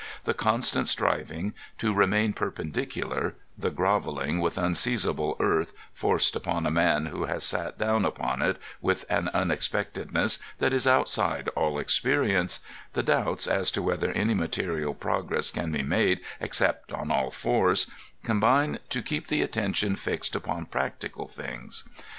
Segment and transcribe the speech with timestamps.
[0.23, 7.05] The constant striving to remain perpendicular, the grovelling with unseizable earth forced upon a man
[7.05, 12.61] who has sat down upon it with an unexpectedness that is outside all experience,
[12.93, 17.85] the doubts as to whether any material progress can be made except on all fours,
[18.23, 21.83] combine to keep the attention fixed upon practical things.